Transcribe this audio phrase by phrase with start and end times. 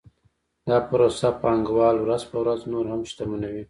[0.67, 3.59] دا پروسه پانګوال ورځ په ورځ نور هم شتمنوي